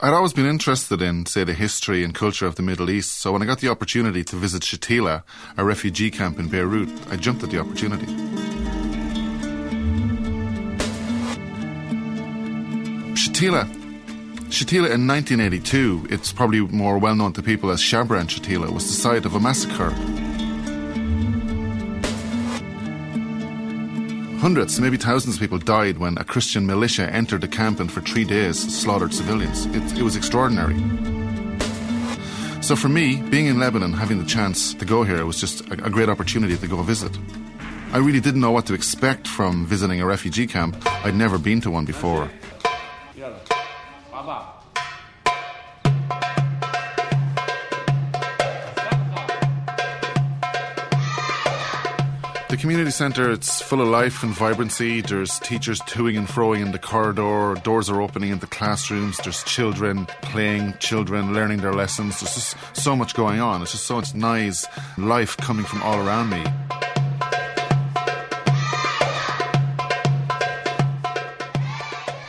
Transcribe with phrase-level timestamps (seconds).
[0.00, 3.30] I'd always been interested in, say, the history and culture of the Middle East, so
[3.30, 5.22] when I got the opportunity to visit Shatila,
[5.56, 8.06] a refugee camp in Beirut, I jumped at the opportunity.
[13.14, 13.68] Shatila.
[14.50, 18.88] Shatila in 1982, it's probably more well known to people as Sabra and Shatila, was
[18.88, 19.94] the site of a massacre.
[24.44, 28.02] Hundreds, maybe thousands of people died when a Christian militia entered the camp and for
[28.02, 29.64] three days slaughtered civilians.
[29.74, 30.74] It, it was extraordinary.
[32.60, 35.86] So for me, being in Lebanon, having the chance to go here was just a,
[35.86, 37.18] a great opportunity to go visit.
[37.94, 40.76] I really didn't know what to expect from visiting a refugee camp.
[41.06, 42.30] I'd never been to one before.
[52.54, 55.00] The community centre, it's full of life and vibrancy.
[55.00, 59.42] There's teachers toing and froing in the corridor, doors are opening in the classrooms, there's
[59.42, 62.20] children playing, children learning their lessons.
[62.20, 63.60] There's just so much going on.
[63.60, 66.44] It's just so much nice life coming from all around me.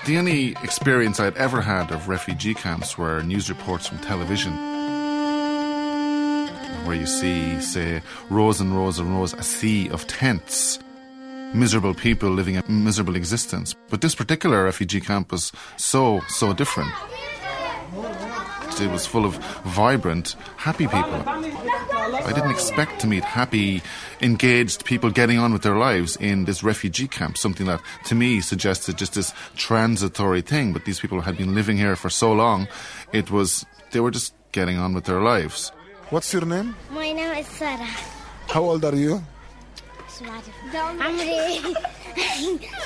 [0.08, 4.74] The only experience I'd ever had of refugee camps were news reports from television
[6.86, 10.80] where you see, say, rows and rows and rows, a sea of tents.
[11.53, 13.75] Miserable people living a miserable existence.
[13.89, 16.92] But this particular refugee camp was so, so different.
[18.77, 21.23] It was full of vibrant, happy people.
[21.25, 23.81] I didn't expect to meet happy,
[24.20, 28.42] engaged people getting on with their lives in this refugee camp, something that to me
[28.42, 30.73] suggested just this transitory thing.
[30.73, 32.67] But these people had been living here for so long,
[33.14, 35.72] it was, they were just getting on with their lives.
[36.14, 36.74] What's your name?
[36.91, 37.86] My name is Sarah.
[38.48, 39.22] How old are you?
[41.00, 41.60] عمري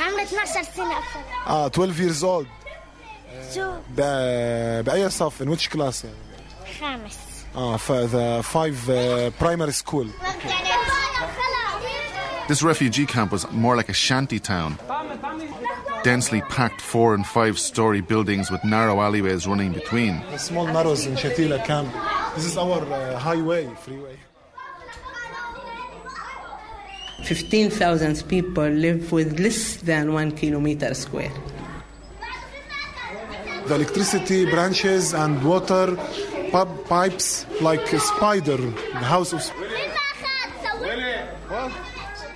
[0.01, 0.99] عمري 12 سنة
[1.47, 2.47] Ah, 12 years old.
[3.55, 5.43] شو ب- بأي صف?
[5.43, 6.05] In which class?
[6.05, 6.15] يعني؟
[6.81, 7.17] خامس
[7.57, 10.07] Ah, for the five uh, primary school.
[12.49, 14.71] This refugee camp was more like a shanty town.
[16.05, 20.15] Densely packed four and five story buildings with narrow alleyways running between.
[20.33, 21.89] The small narrows in Shatila camp.
[22.36, 24.18] This is our uh, highway, freeway.
[27.24, 31.32] 15,000 people live with less than one kilometer square.
[33.68, 35.96] The electricity branches and water
[36.52, 38.58] pub pipes like a spider.
[38.58, 39.44] The house of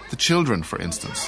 [0.09, 1.27] The children, for instance.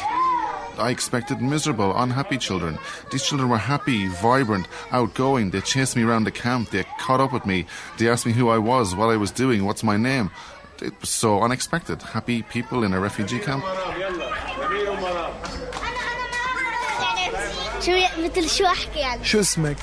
[0.78, 2.78] I expected miserable, unhappy children.
[3.10, 5.50] These children were happy, vibrant, outgoing.
[5.50, 6.70] They chased me around the camp.
[6.70, 7.66] They caught up with me.
[7.98, 10.30] They asked me who I was, what I was doing, what's my name.
[10.80, 12.00] It was so unexpected.
[12.02, 13.62] Happy people in a refugee camp.
[17.80, 19.76] شو مثل شو احكي يعني شو اسمك?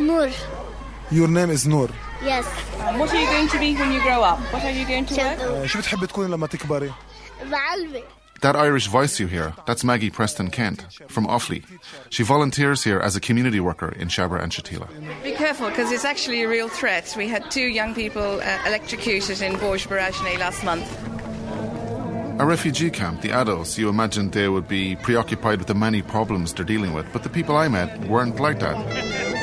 [0.00, 0.30] نور
[1.12, 1.88] Your name is Noor.
[2.22, 2.44] يس
[2.98, 4.38] What are you going to be when you grow up?
[4.52, 5.40] What are you going to work?
[5.40, 6.92] Uh, شو بتحبي تكوني لما تكبري؟
[7.50, 8.02] بعلمي
[8.41, 11.63] that Irish voice you hear, that's Maggie Preston Kent from Offaly.
[12.09, 14.87] She volunteers here as a community worker in Sabra and Shatila.
[15.23, 17.13] Be careful because it's actually a real threat.
[17.17, 20.87] We had two young people uh, electrocuted in Borj Barajne last month.
[22.39, 26.53] A refugee camp, the adults, you imagined they would be preoccupied with the many problems
[26.53, 29.25] they're dealing with, but the people I met weren't like that.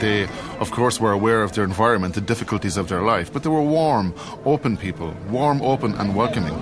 [0.00, 0.28] They,
[0.64, 3.60] of course, were aware of their environment, the difficulties of their life, but they were
[3.60, 4.14] warm,
[4.46, 6.58] open people, warm, open, and welcoming.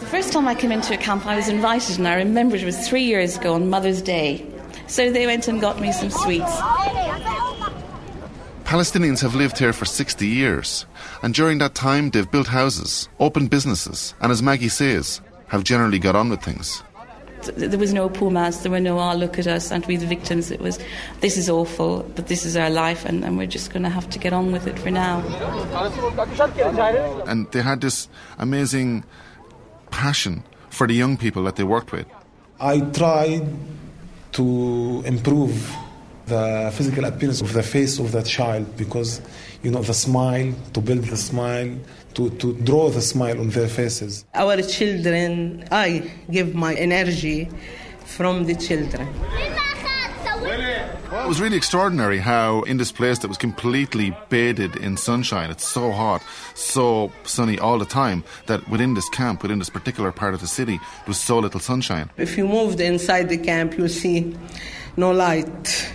[0.00, 2.64] The first time I came into a camp, I was invited, and I remember it
[2.64, 4.50] was three years ago on Mother's Day.
[4.86, 6.56] So they went and got me some sweets.
[8.64, 10.86] Palestinians have lived here for 60 years,
[11.22, 15.98] and during that time they've built houses, opened businesses, and as Maggie says, have generally
[15.98, 16.82] got on with things.
[17.56, 19.96] Th- There was no poor pumas, there were no, oh, look at us, and we
[19.96, 20.50] the victims.
[20.50, 20.78] It was,
[21.20, 24.08] this is awful, but this is our life, and, and we're just going to have
[24.10, 25.22] to get on with it for now.
[27.26, 29.04] And they had this amazing
[29.90, 32.06] passion for the young people that they worked with.
[32.60, 33.48] I tried
[34.32, 35.74] to improve
[36.26, 39.22] the physical appearance of the face of the child because,
[39.62, 41.74] you know, the smile, to build the smile,
[42.18, 44.24] to, to draw the smile on their faces.
[44.34, 47.48] Our children, I give my energy
[48.04, 49.06] from the children.
[51.10, 55.66] It was really extraordinary how, in this place that was completely bathed in sunshine, it's
[55.66, 56.22] so hot,
[56.54, 60.46] so sunny all the time, that within this camp, within this particular part of the
[60.46, 62.10] city, there was so little sunshine.
[62.16, 64.36] If you moved inside the camp, you see
[64.96, 65.92] no light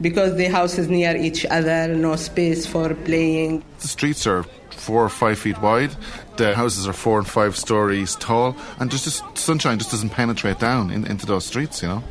[0.00, 3.64] because the houses near each other, no space for playing.
[3.80, 4.44] The streets are
[4.86, 5.92] four or five feet wide.
[6.36, 10.58] The houses are four and five stories tall, and just, just sunshine just doesn't penetrate
[10.58, 11.82] down in, into those streets.
[11.82, 12.02] You know.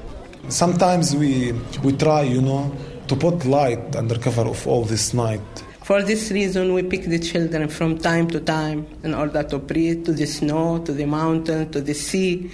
[0.49, 1.53] Sometimes we
[1.83, 2.63] we try, you know,
[3.07, 5.41] to put light under cover of all this night.
[5.83, 10.05] For this reason, we pick the children from time to time in order to breathe
[10.05, 12.49] to the snow, to the mountain, to the sea,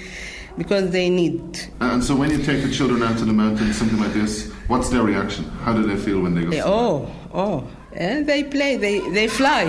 [0.57, 1.41] because they need.
[1.79, 4.89] And so, when you take the children out to the mountains, something like this, what's
[4.89, 5.45] their reaction?
[5.63, 6.49] How do they feel when they go?
[6.49, 9.65] They, oh, oh, and they play, they, they fly.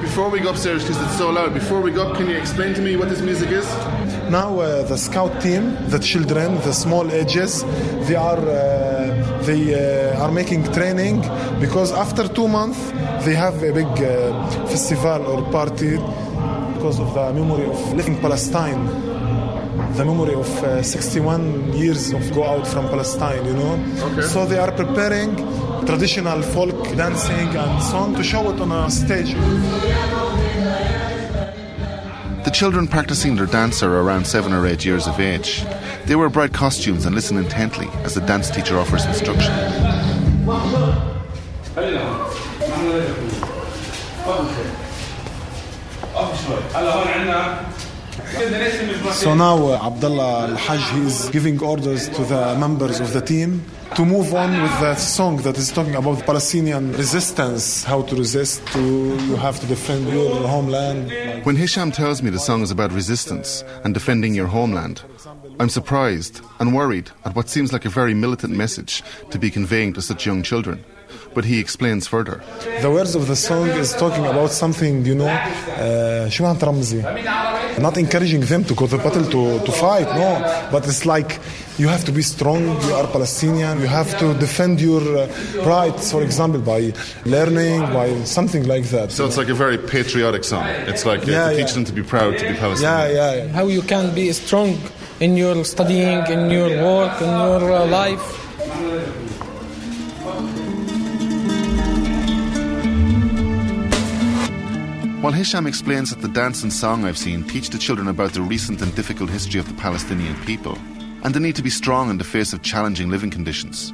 [0.00, 2.74] Before we go upstairs, because it's so loud, before we go up, can you explain
[2.74, 3.66] to me what this music is?
[4.30, 7.64] Now uh, the scout team, the children, the small ages,
[8.08, 11.20] they are uh, they uh, are making training
[11.60, 12.90] because after two months
[13.24, 15.96] they have a big uh, festival or party
[16.74, 18.86] because of the memory of living Palestine,
[19.98, 23.72] the memory of uh, 61 years of go out from Palestine, you know.
[24.12, 24.22] Okay.
[24.22, 25.34] So they are preparing
[25.86, 29.32] traditional folk dancing and song to show it on a stage.
[32.44, 35.64] The children practicing their dance are around seven or eight years of age.
[36.06, 39.52] They wear bright costumes and listen intently as the dance teacher offers instruction.
[49.12, 54.04] So now uh, Abdullah Al-Hajj is giving orders to the members of the team to
[54.04, 58.80] move on with that song that is talking about Palestinian resistance, how to resist, to
[58.80, 61.10] you have to defend your homeland.
[61.44, 65.02] When Hisham tells me the song is about resistance and defending your homeland,
[65.60, 69.92] I'm surprised and worried at what seems like a very militant message to be conveying
[69.94, 70.84] to such young children.
[71.34, 72.42] But he explains further.
[72.82, 75.28] The words of the song is talking about something, you know,
[76.28, 80.68] Shuman uh, Not encouraging them to go to the battle to, to fight, no.
[80.72, 81.38] But it's like
[81.78, 85.28] you have to be strong, you are Palestinian, you have to defend your uh,
[85.64, 86.92] rights, for example, by
[87.24, 89.12] learning, by something like that.
[89.12, 89.42] So it's know?
[89.42, 90.66] like a very patriotic song.
[90.66, 91.64] It's like uh, yeah, to yeah.
[91.64, 93.10] teach them to be proud to be Palestinian.
[93.10, 93.48] Yeah, yeah, yeah.
[93.52, 94.78] How you can be strong
[95.20, 98.47] in your studying, in your work, in your uh, life
[105.28, 108.40] While Hisham explains that the dance and song I've seen teach the children about the
[108.40, 110.78] recent and difficult history of the Palestinian people
[111.22, 113.92] and the need to be strong in the face of challenging living conditions,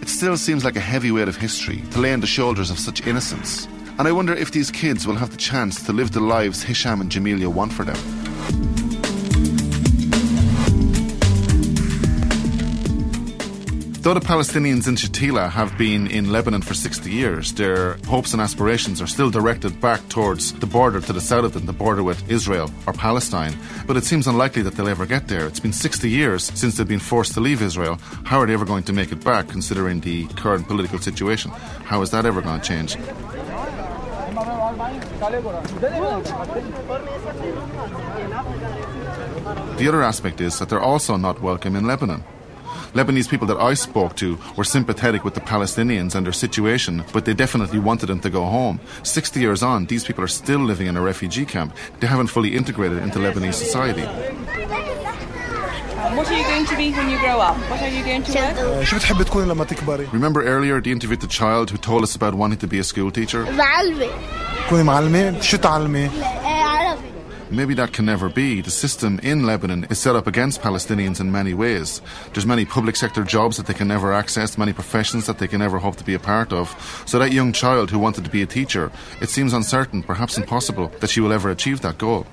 [0.00, 2.78] it still seems like a heavy weight of history to lay on the shoulders of
[2.78, 3.66] such innocence.
[3.98, 7.00] And I wonder if these kids will have the chance to live the lives Hisham
[7.00, 8.17] and Jamelia want for them.
[14.00, 18.40] Though the Palestinians in Shatila have been in Lebanon for 60 years, their hopes and
[18.40, 22.04] aspirations are still directed back towards the border to the south of them, the border
[22.04, 23.54] with Israel or Palestine.
[23.88, 25.46] But it seems unlikely that they'll ever get there.
[25.46, 27.96] It's been 60 years since they've been forced to leave Israel.
[28.24, 31.50] How are they ever going to make it back, considering the current political situation?
[31.84, 32.94] How is that ever going to change?
[39.76, 42.22] The other aspect is that they're also not welcome in Lebanon.
[42.93, 47.25] Lebanese people that I spoke to were sympathetic with the Palestinians and their situation, but
[47.25, 48.79] they definitely wanted them to go home.
[49.01, 51.75] 60 years on, these people are still living in a refugee camp.
[51.99, 54.05] They haven't fully integrated into Lebanese society.
[56.15, 57.57] What are you going to be when you grow up?
[57.71, 58.57] What are you going to work?
[58.57, 62.03] Uh, شو بتحبي تكوني لما تكبري؟ Remember earlier the interview with the child who told
[62.03, 63.45] us about wanting to be a school teacher?
[63.51, 64.07] معلمة
[64.67, 66.09] تكوني معلمة؟ شو تعلمي؟
[67.50, 68.60] Maybe that can never be.
[68.60, 72.02] The system in Lebanon is set up against Palestinians in many ways.
[72.32, 75.60] There's many public sector jobs that they can never access, many professions that they can
[75.60, 76.68] never hope to be a part of.
[77.06, 80.88] So that young child who wanted to be a teacher, it seems uncertain, perhaps impossible,
[81.00, 82.26] that she will ever achieve that goal.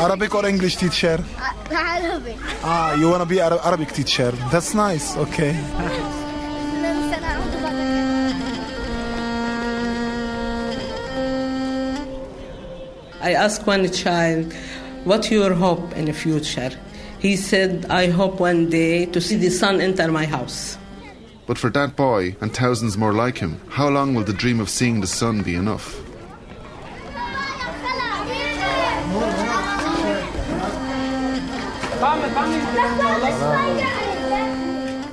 [0.00, 1.24] Arabic or English teacher?
[1.38, 2.36] Uh, Arabic.
[2.62, 4.30] Ah, you want to be Arabic teacher.
[4.50, 5.16] That's nice.
[5.16, 6.14] Okay.
[13.28, 14.54] I asked one child,
[15.04, 16.70] What's your hope in the future?
[17.18, 20.78] He said, I hope one day to see the sun enter my house.
[21.46, 24.70] But for that boy, and thousands more like him, how long will the dream of
[24.70, 26.00] seeing the sun be enough?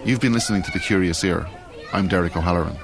[0.05, 1.45] You've been listening to The Curious Ear.
[1.91, 2.77] I'm Derek O'Halloran.